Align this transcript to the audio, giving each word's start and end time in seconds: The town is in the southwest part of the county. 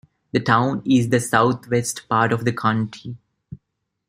The 0.31 0.39
town 0.39 0.81
is 0.83 1.05
in 1.05 1.11
the 1.11 1.19
southwest 1.19 2.09
part 2.09 2.31
of 2.33 2.43
the 2.43 2.51
county. 2.51 3.17